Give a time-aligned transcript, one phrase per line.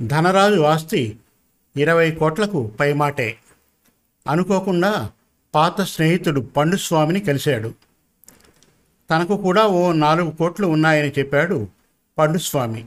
[0.00, 1.16] ధనరాజు ఆస్తి
[1.76, 3.38] ఇరవై కోట్లకు పైమాటే.
[4.28, 5.10] అనుకోకుండా
[5.54, 7.74] పాత స్నేహితుడు పండుస్వామిని కలిశాడు.
[9.10, 11.68] తనకు కూడా ఓ నాలుగు కోట్లు ఉన్నాయని చెప్పాడు
[12.18, 12.84] పండుస్వామి.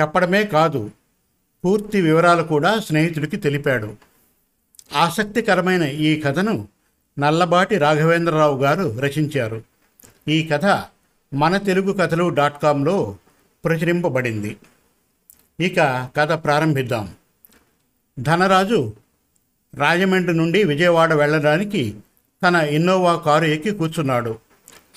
[0.00, 0.90] చెప్పడమే కాదు
[1.64, 3.96] పూర్తి వివరాలు కూడా స్నేహితుడికి తెలిపాడు.
[4.92, 6.68] ఆసక్తికరమైన ఈ కథను
[7.18, 9.62] నల్లబాటి రాఘవేంద్రరావు గారు రచించారు.
[10.28, 10.84] ఈ కథ
[11.34, 13.16] మన తెలుగు కథలు డాట్ కాంలో
[13.64, 14.56] ప్రచురింపబడింది.
[15.60, 17.14] ఇక కథ ప్రారంభిద్దాం.
[18.18, 18.92] ధనరాజు
[19.74, 21.96] రాజమండ్రి నుండి విజయవాడ వెళ్ళడానికి
[22.48, 24.38] తన ఇన్నోవా కారు ఎక్కి కూర్చున్నాడు.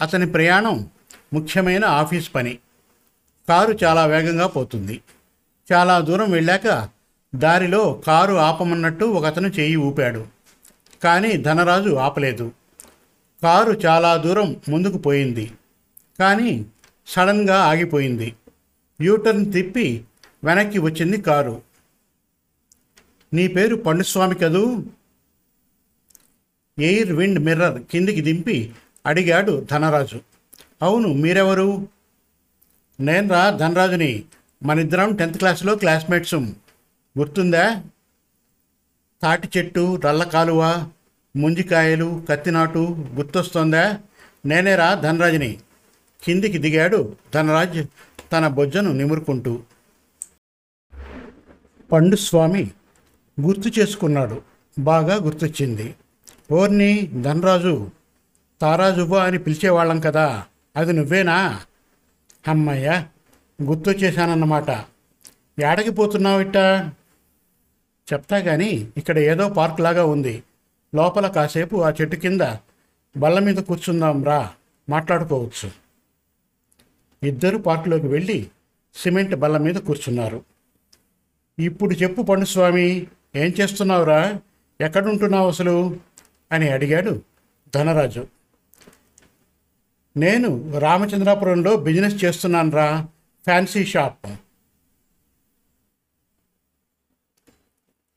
[0.02, 0.90] అతని ప్రయాణం
[1.34, 2.58] ముఖ్యమైన ఆఫీస్ పని.
[3.50, 5.02] కారు చాలా వేగంగా పోతుంది.
[5.74, 6.99] చాలా దూరం వెళ్ళాక
[7.36, 10.28] దారిలో కారు ఆపమన్నట్టు ఒకతను చేయి ఊపాడు.
[11.04, 12.52] కానీ ధనరాజు ఆపలేదు.
[13.44, 15.52] కారు చాలా దూరం ముందుకు పోయింది.
[16.20, 16.66] కానీ
[17.08, 18.36] సడన్గా ఆగిపోయింది.
[19.02, 20.04] యూటర్న్ తిప్పి
[20.44, 21.62] వెనక్కి వచ్చింది కారు.
[23.34, 24.84] నీ పేరు పండుస్వామి కదూ?
[26.80, 28.74] ఎయిర్ విండ్ మిర్రర్ కిందికి దింపి
[29.06, 30.20] అడిగాడు ధనరాజు.
[30.82, 31.88] అవును మీరెవరు?
[33.00, 34.24] నేను రా ధనరాజుని
[34.64, 36.36] మనిద్దరం టెన్త్ క్లాస్లో క్లాస్మేట్స్
[37.18, 37.84] గుర్తుందా?
[39.22, 40.90] తాటి చెట్టు రల్ల కాలువ
[41.36, 42.80] ముంజికాయలు కత్తినాటు
[43.16, 43.98] గుర్తొస్తోందా?
[44.46, 45.58] నేనేరా ధనరాజుని.
[46.24, 47.88] కిందికి దిగాడు ధనరాజ్
[48.32, 49.60] తన బొజ్జను నిమురుకుంటూ.
[51.92, 52.72] పండుస్వామి
[53.42, 54.42] గుర్తు చేసుకున్నాడు.
[54.80, 55.96] బాగా గుర్తొచ్చింది.
[56.52, 57.90] ఓర్ని ధనరాజు
[58.62, 61.62] తారాజుబా అని పిలిచేవాళ్ళం కదా అది నువ్వేనా?
[62.48, 63.06] అమ్మయ్య
[63.64, 64.70] గుర్తొచ్చేశానన్నమాట.
[65.64, 66.94] ఏడకి పోతున్నావు ఇట్టా?
[68.14, 70.44] చెప్తా కానీ ఇక్కడ ఏదో పార్క్ లాగా ఉంది.
[70.96, 72.42] లోపల కాసేపు ఆ చెట్టు కింద
[73.18, 74.54] బల్ల మీద కూర్చుందాం రా
[74.90, 75.72] మాట్లాడుకోవచ్చు.
[77.24, 78.48] ఇద్దరు పార్కులోకి వెళ్ళి
[78.96, 80.44] సిమెంట్ బల్ల మీద కూర్చున్నారు.
[81.60, 84.40] ఇప్పుడు చెప్పు పండుస్వామి ఏం చేస్తున్నావురా
[84.82, 85.98] ఎక్కడుంటున్నావు అసలు?
[86.52, 87.22] అని అడిగాడు
[87.76, 88.28] ధనరాజు.
[90.18, 93.08] నేను రామచంద్రాపురంలో బిజినెస్ చేస్తున్నాను రా
[93.44, 94.28] ఫ్యాన్సీ షాప్.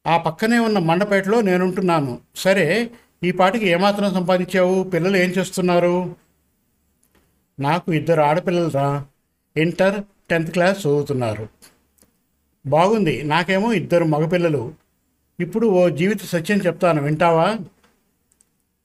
[0.07, 2.21] ఆ పక్కనే ఉన్న మండపేటలో నేనుంటున్నాను.
[2.37, 2.91] సరే
[3.25, 4.83] ఈ పాటికి ఏమాత్రం సంపాదించావు?
[4.83, 6.17] పిల్లలు ఏం చేస్తున్నారు?
[7.61, 9.05] నాకు ఇద్దరు ఆడపిల్లలరా.
[9.57, 11.49] ఇంటర్ టెన్త్ క్లాస్ చదువుతున్నారు.
[12.67, 14.75] బాగుంది నాకేమో ఇద్దరు మగపిల్లలు.
[15.41, 17.57] ఇప్పుడు ఓ జీవిత సత్యం చెప్తాను వింటావా?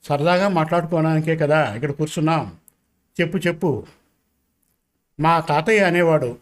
[0.04, 2.52] సరదాగా మాట్లాడుకోవడానికే కదా ఇక్కడ కూర్చున్నాం.
[3.20, 3.86] చెప్పు చెప్పు.
[5.20, 6.36] మా తాతయ్య అనేవాడు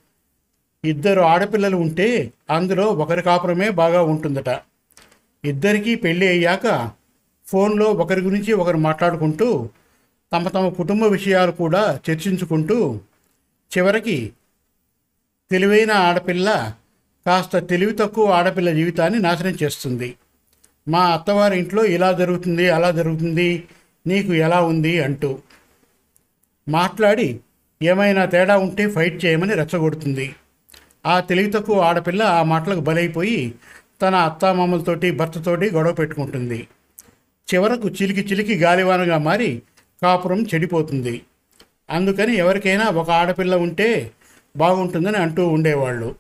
[0.87, 2.09] ఇద్దరు ఆడపిల్లలు ఉంటే
[2.51, 4.51] అందులో ఒకరి కాపురమే బాగా ఉంటుందట.
[5.45, 6.67] ఇద్దరికీ పెళ్ళి అయ్యాక
[7.47, 9.49] ఫోన్లో ఒకరి గురించి ఒకరు మాట్లాడుకుంటూ
[10.33, 12.77] తమ తమ కుటుంబ విషయాలు కూడా చర్చించుకుంటూ
[13.71, 14.33] చివరికి
[15.51, 16.49] తెలివైన ఆడపిల్ల
[17.27, 20.09] కాస్త తెలివి తక్కువ ఆడపిల్ల జీవితాన్ని నాశనం చేస్తుంది.
[20.89, 23.49] మా అత్తవారి ఇంట్లో ఇలా జరుగుతుంది అలా జరుగుతుంది
[24.07, 25.31] నీకు ఎలా ఉంది అంటూ
[26.69, 27.29] మాట్లాడి
[27.83, 30.27] ఏమైనా తేడా ఉంటే ఫైట్ చేయమని రెచ్చగొడుతుంది.
[31.07, 33.55] ఆ తెలివి తక్కువ ఆడపిల్ల ఆ మాటలకు బలైపోయి
[34.03, 36.69] తన అత్తామామలతోటి భర్తతోటి గొడవ పెట్టుకుంటుంది.
[37.55, 39.63] చివరకు చిలికి చిలికి గాలివానగా మారి
[40.03, 41.23] కాపురం చెడిపోతుంది.
[41.91, 44.11] అందుకని ఎవరికైనా ఒక ఆడపిల్ల ఉంటే
[44.57, 46.15] బాగుంటుందని అంటూ ఉండేవాళ్ళు.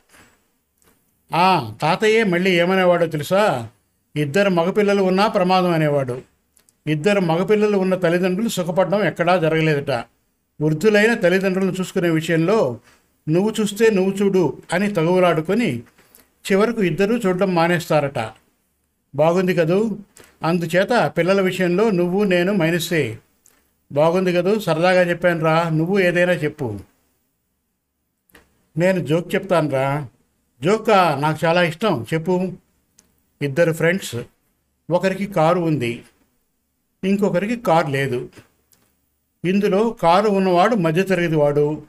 [1.34, 3.68] ఆ తాతయ్యే మళ్ళీ ఏమనేవాడో తెలుసా?
[4.16, 6.22] ఇద్దరు మగపిల్లలు ఉన్నా ప్రమాదం అనేవాడు.
[6.86, 9.90] ఇద్దరు మగపిల్లలు ఉన్న తల్లిదండ్రులు సుఖపడడం ఎక్కడా జరగలేదట.
[10.60, 12.80] వృద్ధులైన తల్లిదండ్రులను చూసుకునే విషయంలో
[13.28, 15.78] నువ్వు చూస్తే నువ్వు చూడు అని తగువులాడుకొని
[16.52, 18.18] చివరకు ఇద్దరూ చూడడం మానేస్తారట.
[19.14, 19.98] బాగుంది కదూ?
[20.42, 23.18] అందుచేత పిల్లల విషయంలో నువ్వు నేను మైనస్సే
[23.92, 24.58] బాగుంది కదూ?
[24.58, 26.78] సరదాగా చెప్పాను రా నువ్వు ఏదైనా చెప్పు.
[28.76, 30.08] నేను జోక్ చెప్తాను రా
[30.62, 32.06] జోకా నాకు చాలా ఇష్టం.
[32.14, 32.52] చెప్పు.
[33.42, 34.16] ఇద్దరు ఫ్రెండ్స్.
[34.90, 36.04] ఒకరికి కారు ఉంది.
[37.04, 38.28] ఇంకొకరికి కారు లేదు.
[39.44, 41.82] ఇందులో కారు ఉన్నవాడు మధ్యతరగతి వాడు.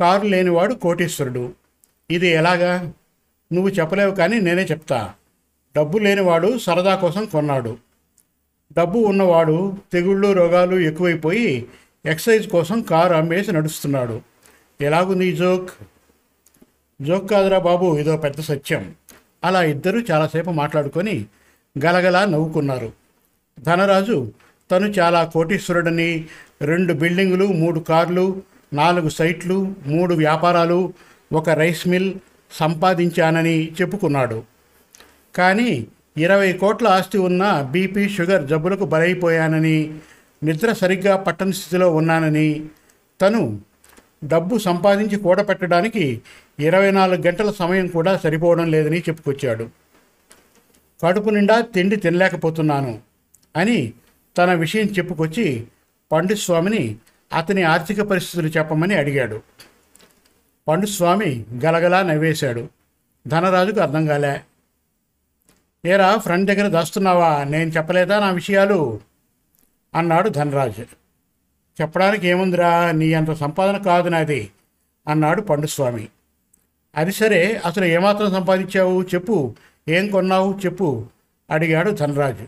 [0.00, 1.52] కారు లేనివాడు కోటీశ్వరుడు.
[2.10, 2.92] ఇది ఎలాగా?
[3.52, 5.14] నువ్వు చెప్పలేవు కానీ నేనే చెప్తా.
[5.76, 7.76] డబ్బు లేనివాడు సరదా కోసం కొన్నాడు.
[8.72, 11.68] డబ్బు ఉన్నవాడు తెగుళ్ళు రోగాలు ఎక్కువైపోయి
[12.06, 14.20] ఎక్సైజ్ కోసం కారు అమ్మేసి నడుస్తున్నాడు.
[14.80, 15.70] ఎలాగుంది ఈ జోక్?
[17.02, 18.94] జోక్ కాదురా బాబు ఇదో పెద్ద సత్యం.
[19.44, 21.26] అలా ఇద్దరూ చాలాసేపు మాట్లాడుకొని
[21.84, 22.92] గలగలా నవ్వుకున్నారు.
[23.60, 24.32] ధనరాజు
[24.70, 26.26] తను చాలా కోటీశ్వరుడని
[26.62, 28.42] రెండు బిల్డింగులు మూడు కార్లు
[28.72, 30.92] నాలుగు సైట్లు మూడు వ్యాపారాలు
[31.32, 32.14] ఒక రైస్ మిల్
[32.52, 34.42] సంపాదించానని చెప్పుకున్నాడు.
[35.34, 35.86] కానీ
[36.16, 39.94] ఇరవై కోట్ల ఆస్తి ఉన్న బీపీ షుగర్ జబ్బులకు బలైపోయానని
[40.44, 42.66] నిద్ర సరిగ్గా పట్టని స్థితిలో ఉన్నానని
[43.20, 43.60] తను
[44.24, 46.22] డబ్బు సంపాదించి కూడపెట్టడానికి
[46.60, 49.68] ఇరవై నాలుగు గంటల సమయం కూడా సరిపోవడం లేదని చెప్పుకొచ్చాడు.
[51.02, 52.98] కడుపు నిండా తిండి తినలేకపోతున్నాను
[53.56, 53.92] అని
[54.38, 55.66] తన విషయం చెప్పుకొచ్చి
[56.12, 56.96] పండుస్వామిని
[57.32, 59.42] అతని ఆర్థిక పరిస్థితులు చెప్పమని అడిగాడు.
[60.68, 62.68] పండుస్వామి గలగలా నవ్వేశాడు.
[63.26, 64.40] ధనరాజుకు అర్థం కాలే.
[65.86, 67.44] ఏరా ఫ్రెండ్ దగ్గర దాస్తున్నావా?
[67.44, 69.00] నేను చెప్పలేదా నా విషయాలు?
[69.94, 70.82] అన్నాడు ధనరాజు.
[71.80, 72.92] చెప్పడానికి ఏముందిరా?
[72.92, 74.50] నీ అంత సంపాదన కాదు నాది
[75.08, 76.08] అన్నాడు పండుస్వామి.
[76.96, 79.02] అది సరే అసలు ఏమాత్రం సంపాదించావు?
[79.02, 79.54] చెప్పు.
[79.88, 80.60] ఏం కొన్నావు?
[80.64, 81.06] చెప్పు
[81.50, 82.46] అడిగాడు ధనరాజు.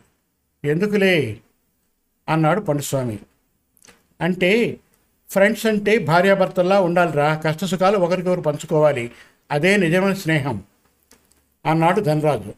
[0.67, 1.41] ఎందుకులే?
[2.29, 3.19] అన్నాడు పండుస్వామి.
[4.21, 4.81] అంటే
[5.31, 7.35] ఫ్రెండ్స్ అంటే భార్యాభర్తల్లా ఉండాలిరా.
[7.35, 9.11] కష్టసుఖాలు ఒకరికొకరు పంచుకోవాలి.
[9.51, 10.63] అదే నిజమైన స్నేహం.
[11.67, 12.55] అన్నాడు ధనరాజు.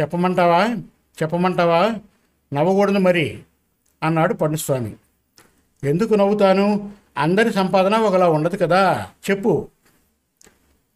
[0.00, 0.66] చెప్పమంటావా?
[1.22, 1.94] చెప్పమంటావా?
[2.54, 3.42] నవ్వకూడదు మరి.
[4.02, 4.96] అన్నాడు పండుస్వామి.
[5.84, 6.92] ఎందుకు నవ్వుతాను?
[7.18, 9.06] అందరి సంపాదన ఒకలా ఉండదు కదా.
[9.30, 9.68] చెప్పు.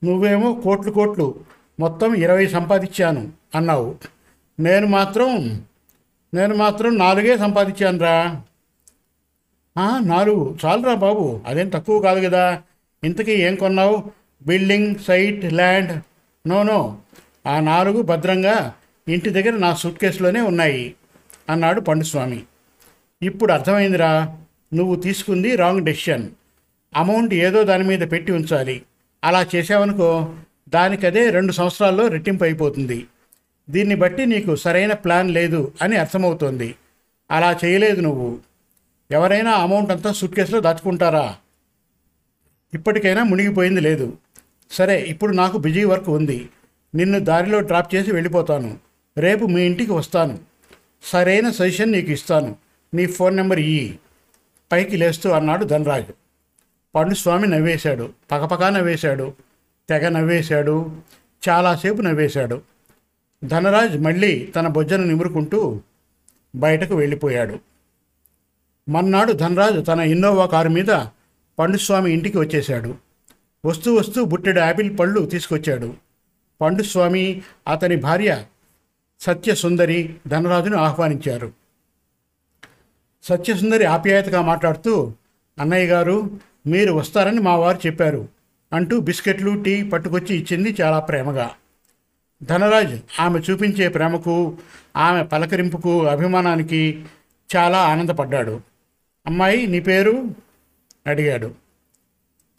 [0.05, 1.41] నువ్వేమో కోట్లు కోట్లు
[1.81, 3.97] మొత్తం ఇరవై సంపాదించాను అన్నావు.
[4.61, 5.65] నేను మాత్రం
[6.35, 8.23] నేను మాత్రం నాలుగే సంపాదించానురా.
[8.23, 8.43] రా
[9.79, 11.41] నాలుగు చాలురా బాబు.
[11.47, 12.63] అదేం తక్కువ కాదు కదా.
[13.05, 14.11] ఇంతకీ ఏం కొన్నావు?
[14.47, 16.01] Building site land.
[16.49, 16.99] No no.
[17.47, 18.75] ఆ నాలుగు భద్రంగా
[19.09, 20.95] ఇంటి దగ్గర నా సూట్ కేసులోనే ఉన్నాయి
[21.51, 22.43] అన్నాడు పండుస్వామి.
[23.23, 24.39] ఇప్పుడు అర్థమైందిరా.
[24.75, 26.29] నువ్వు తీసుకుంది రాంగ్ డెసిషన్.
[26.97, 28.83] అమౌంట్ ఏదో దాని మీద పెట్టి ఉంచాలి.
[29.25, 30.35] అలా చేసావనుకో
[30.69, 33.07] దానికదే రెండు సంవత్సరాల్లో రెట్టింపు అయిపోతుంది.
[33.71, 36.75] దీన్ని బట్టి నీకు సరైన ప్లాన్ లేదు అని అర్థమవుతోంది.
[37.31, 38.46] అలా చేయలేదు నువ్వు.
[39.11, 41.37] ఎవరైనా అమౌంట్ అంతా సూట్ కేసులో దాచుకుంటారా?
[42.75, 44.19] ఇప్పటికైనా మునిగిపోయింది లేదు.
[44.71, 46.49] సరే ఇప్పుడు నాకు బిజీ వర్క్ ఉంది.
[46.95, 48.79] నిన్ను దారిలో డ్రాప్ చేసి వెళ్ళిపోతాను.
[49.19, 50.39] రేపు మీ ఇంటికి వస్తాను.
[51.03, 52.57] సరైన సజెషన్ నీకు ఇస్తాను.
[52.95, 53.99] నీ ఫోన్ నెంబర్ ఇయ్యి.
[54.73, 56.15] పైకి లేస్తూ అన్నాడు ధనరాజు.
[56.95, 58.13] పండుస్వామి నవ్వేశాడు.
[58.33, 59.33] పకపకా నవ్వేశాడు.
[59.89, 60.97] తెగ నవ్వేశాడు.
[61.49, 62.63] చాలాసేపు నవ్వేశాడు.
[63.45, 65.81] ధనరాజ్ మళ్ళీ తన బొజ్జను నిమురుకుంటూ
[66.57, 67.59] బయటకు వెళ్ళిపోయాడు.
[68.89, 71.05] మన్నాడు ధనరాజు తన ఇన్నోవా కారు మీద
[71.59, 72.95] పండుస్వామి ఇంటికి వచ్చేశాడు.
[73.67, 75.95] వస్తూ వస్తూ బుట్టెడు యాపిల్ పళ్ళు తీసుకొచ్చాడు.
[76.61, 78.45] పండుస్వామి అతని భార్య
[79.21, 81.53] సత్యసుందరి ధనరాజును ఆహ్వానించారు.
[83.23, 85.13] సత్యసుందరి ఆప్యాయతగా మాట్లాడుతూ
[85.59, 86.31] అన్నయ్య గారు
[86.67, 88.29] మీరు వస్తారని మా వారు చెప్పారు
[88.73, 91.51] అంటూ బిస్కెట్లు టీ పట్టుకొచ్చి ఇచ్చింది చాలా ప్రేమగా.
[92.43, 94.59] ధనరాజ్ ఆమె చూపించే ప్రేమకు
[94.97, 97.05] ఆమె పలకరింపుకు అభిమానానికి
[97.57, 98.76] చాలా ఆనందపడ్డాడు.
[99.27, 100.31] అమ్మాయి నీ పేరు?
[101.07, 101.55] అడిగాడు.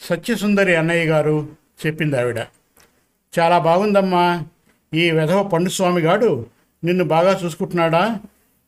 [0.02, 1.50] సత్యసుందరి అన్నయ్య గారు
[1.86, 2.38] చెప్పింది ఆవిడ.
[3.40, 4.46] చాలా బాగుందమ్మా
[4.94, 6.46] ఈ వెధవ పండుస్వామి గాడు
[6.84, 8.20] నిన్ను బాగా చూసుకుంటున్నాడా?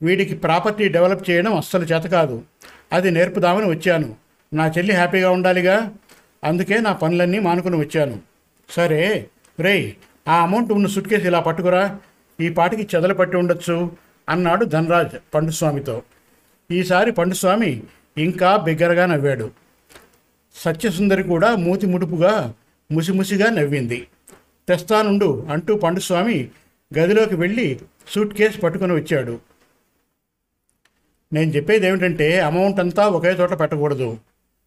[0.01, 2.43] వీడికి ప్రాపర్టీ డెవలప్ చేయడం అస్సలు చేత కాదు.
[2.93, 4.15] అది నేర్పుదామని వచ్చాను.
[4.53, 5.93] నా చెల్లి హ్యాపీగా ఉండాలిగా?
[6.43, 8.19] అందుకే నా పనులన్నీ మానుకుని వచ్చాను.
[8.69, 9.27] సరే
[9.59, 9.93] రేయ్
[10.27, 11.99] ఆ అమౌంట్ ఉన్న సుట్కేసి ఇలా పట్టుకురా.
[12.41, 13.91] ఈ పాటికి చెదలు పట్టి ఉండొచ్చు
[14.29, 16.01] అన్నాడు ధనరాజ్ పండుస్వామితో
[16.71, 17.83] ఈసారి పండుస్వామి
[18.17, 19.51] ఇంకా బిగ్గరగా నవ్వాడు.
[20.55, 22.53] సత్యసుందరి కూడా మూతి ముడుపుగా
[22.91, 24.07] ముసిముసిగా నవ్వింది.
[24.67, 26.49] తెస్తానుండు అంటూ పండుస్వామి
[26.97, 29.39] గదిలోకి వెళ్ళి సూట్ కేసు పట్టుకొని వచ్చాడు.
[31.33, 34.17] నేను చెప్పేది ఏమిటంటే అమౌంట్ అంతా ఒకే చోట పెట్టకూడదు.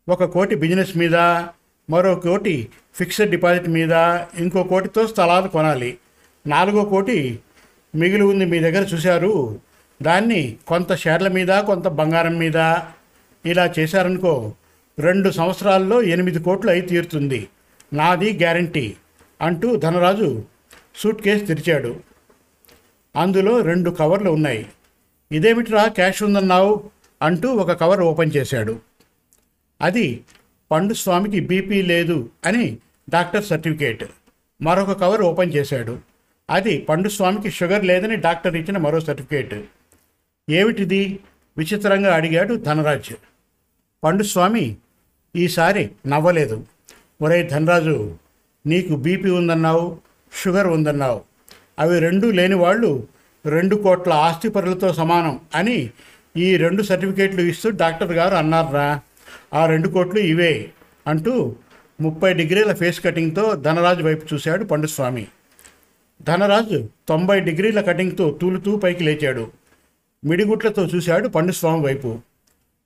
[0.08, 1.14] ఒక కోటి బిజినెస్ మీద
[1.90, 3.92] మరో కోటి ఫిక్స్డ్ డిపాజిట్ మీద
[4.38, 5.98] ఇంకో కోటితో స్థలాలు కొనాలి.
[6.46, 7.38] నాలుగో కోటి
[7.94, 9.60] మిగిలి ఉంది మీ దగ్గర చూశారు.
[10.02, 12.56] దాన్ని కొంత షేర్ల మీద కొంత బంగారం మీద
[13.46, 14.54] ఇలా చేశారనుకో
[14.98, 17.48] రెండు సంవత్సరాల్లో ఎనిమిది కోట్లు అయి తీరుతుంది.
[17.92, 18.94] నాది గ్యారంటీ
[19.40, 20.44] అంటూ ధనరాజు
[20.96, 22.00] సూట్ కేసు తెరిచాడు.
[23.16, 24.66] అందులో రెండు కవర్లు ఉన్నాయి.
[25.32, 26.90] ఇదేమిట్రా క్యాష్ ఉందన్నావు
[27.22, 28.80] అంటూ ఒక కవర్ ఓపెన్ చేశాడు.
[29.82, 30.20] అది
[30.70, 32.78] పండు స్వామికి బీపీ లేదు అని
[33.10, 34.04] డాక్టర్ సర్టిఫికేట్.
[34.62, 35.98] మరొక కవర్ ఓపెన్ చేశాడు.
[36.50, 39.54] అది పండు స్వామికి షుగర్ లేదని డాక్టర్ ఇచ్చిన మరో సర్టిఫికేట్.
[40.52, 41.18] ఏమిటిది?
[41.58, 43.16] విచిత్రంగా అడిగాడు ధనరాజు.
[44.04, 44.76] పండు స్వామి
[45.36, 46.66] ఈసారి నవ్వలేదు.
[47.22, 48.16] ఒరే ధనరాజు
[48.66, 49.98] నీకు బీపీ ఉందన్నావు
[50.42, 51.20] షుగర్ ఉందన్నావు.
[51.78, 53.06] అవి రెండు లేని వాళ్ళు
[53.46, 55.90] రెండు కోట్ల ఆస్తిపరులతో సమానం అని
[56.36, 59.00] ఈ రెండు సర్టిఫికేట్లు ఇస్తూ డాక్టర్ గారు అన్నారా
[59.54, 60.70] ఆ రెండు కోట్లు ఇవే
[61.06, 61.56] అంటూ
[62.00, 65.26] ముప్పై డిగ్రీల ఫేస్ కటింగ్తో ధనరాజు వైపు చూశాడు పండుస్వామి
[66.22, 69.61] ధనరాజు తొంభై డిగ్రీల కటింగ్తో తూలుతూ పైకి లేచాడు.
[70.24, 72.18] మిడిగుట్లతో చూశాడు పండుస్వామి వైపు.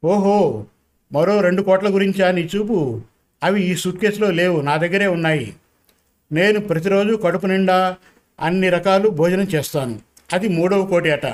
[0.05, 0.64] ఓహో
[1.12, 3.00] మరో రెండు కోట్ల గురించా అని చూపు.
[3.43, 5.55] అవి ఈ సూట్ కేసులో లేవు నా దగ్గరే ఉన్నాయి.
[6.33, 7.97] నేను ప్రతిరోజు కడుపు నిండా
[8.40, 10.00] అన్ని రకాలు భోజనం చేస్తాను.
[10.33, 11.26] అది మూడవ కోటి అట.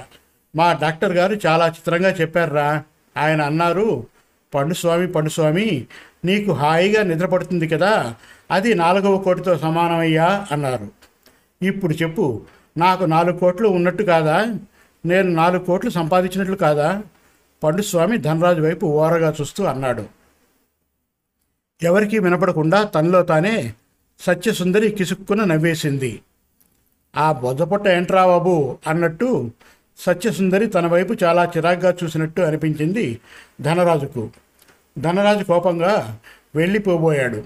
[0.56, 2.82] మా డాక్టర్ గారు చాలా చిత్రంగా చెప్పారురా.
[3.16, 4.06] ఆయన అన్నారు
[4.54, 5.86] పండుస్వామి పండుస్వామి
[6.24, 8.14] నీకు హాయిగా నిద్రపడుతుంది కదా.
[8.50, 10.88] అది నాలుగవ కోటితో సమానమయ్యా అన్నారు.
[11.62, 12.42] ఇప్పుడు చెప్పు
[12.76, 14.54] నాకు నాలుగు కోట్లు ఉన్నట్టు కాదా?
[15.04, 17.02] నేను నాలుగు కోట్లు సంపాదించినట్లు కాదా?
[17.62, 20.06] పండుస్వామి ధనరాజు వైపు ఓరగా చూస్తూ అన్నాడు.
[21.82, 23.74] ఎవరికీ వినపడకుండా తనలో తానే
[24.20, 26.22] సత్యసుందరి కిసుక్కున నవ్వేసింది.
[27.16, 29.50] ఆ బొద్దపొట్ట ఏంట్రా బాబు అన్నట్టు
[29.98, 33.20] సత్యసుందరి తన వైపు చాలా చిరాగ్గా చూసినట్టు అనిపించింది
[33.60, 34.30] ధనరాజుకు.
[34.98, 36.18] ధనరాజు కోపంగా
[36.54, 37.42] వెళ్ళిపోబోయాడు.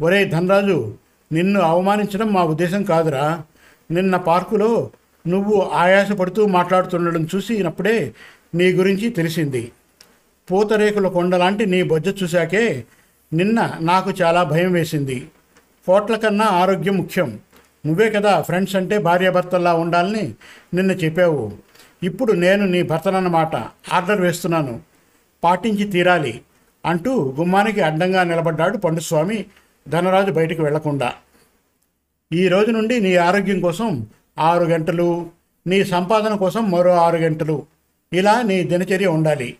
[0.00, 0.94] ఒరే ధనరాజు
[1.32, 3.42] నిన్ను అవమానించడం మా ఉద్దేశం కాదురా.
[3.90, 4.90] నిన్న పార్కులో
[5.28, 8.14] నువ్వు ఆయాసపడుతూ మాట్లాడుతుండడం చూసినప్పుడే
[8.54, 9.72] నీ గురించి తెలిసింది.
[10.50, 12.84] పూతరేకుల కొండలాంటి నీ బొజ్జ చూశాకే
[13.32, 15.28] నిన్న నాకు చాలా భయం వేసింది.
[15.86, 17.40] కోట్ల కన్నా ఆరోగ్యం ముఖ్యం.
[17.86, 20.34] నువ్వే కదా ఫ్రెండ్స్ అంటే భార్యాభర్తల్లా ఉండాలని
[20.74, 21.52] నిన్న చెప్పావు.
[22.02, 23.56] ఇప్పుడు నేను నీ భర్తనన్నమాట.
[23.92, 24.80] ఆర్డర్ వేస్తున్నాను.
[25.44, 26.40] పాటించి తీరాలి
[26.86, 29.44] అంటూ గుమ్మానికి అడ్డంగా నిలబడ్డాడు పండుస్వామి
[29.88, 31.12] ధనరాజు బయటికి వెళ్ళకుండా.
[32.32, 34.06] ఈ రోజు నుండి నీ ఆరోగ్యం కోసం
[34.38, 35.30] ఆరు గంటలు.
[35.66, 37.66] నీ సంపాదన కోసం మరో ఆరు గంటలు.
[38.12, 39.56] ఇలా నీ దినచర్య ఉండాలి.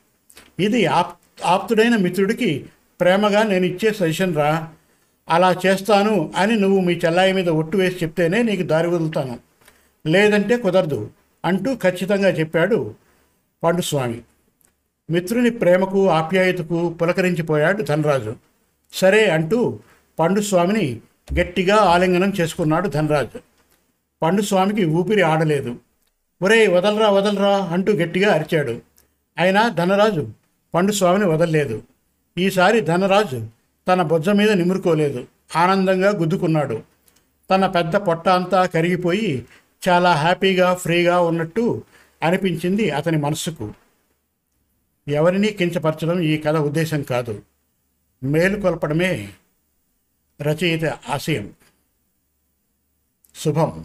[0.61, 2.66] ఇది ఆప్ ఆప్తుడైన మిత్రుడికి
[3.00, 4.68] ప్రేమగా నేను ఇచ్చే సజెషన్ రా.
[5.28, 9.38] అలా చేస్తాను అని నువ్వు మీ చెల్లాయి మీద ఒట్టు వేసి చెప్తేనే నీకు దారి వదులుతాను.
[10.06, 11.11] లేదంటే కుదరదు
[11.44, 12.94] అంటూ ఖచ్చితంగా చెప్పాడు
[13.62, 14.20] పండుస్వామి.
[15.11, 18.37] మిత్రుని ప్రేమకు ఆప్యాయతకు పులకరించిపోయాడు ధనరాజు.
[18.92, 19.78] సరే అంటూ
[20.18, 21.00] పండుస్వామిని
[21.40, 23.48] గట్టిగా ఆలింగనం చేసుకున్నాడు ధనరాజు.
[24.22, 25.76] పండుస్వామికి ఊపిరి ఆడలేదు.
[26.42, 28.82] ఒరే వదలరా వదలరా అంటూ గట్టిగా అరిచాడు.
[29.38, 30.32] అయినా ధనరాజు
[30.75, 31.82] పండుస్వామిని వదలలేదు.
[32.38, 33.48] ఈసారి ధనరాజు
[33.88, 35.26] తన బొజ్జ మీద నిమురుకోలేదు.
[35.56, 36.82] ఆనందంగా గుద్దుకున్నాడు.
[37.50, 39.46] తన పెద్ద పొట్ట అంతా కరిగిపోయి
[39.88, 41.82] చాలా హ్యాపీగా ఫ్రీగా ఉన్నట్టు
[42.22, 43.75] అనిపించింది అతని మనస్సుకు
[45.08, 47.42] ఎవరినీ కించపరచడం ఈ కథ ఉద్దేశం కాదు.
[48.22, 49.28] మేలుకొల్పడమే
[50.42, 51.52] రచయిత ఆశయం.
[53.34, 53.84] శుభం.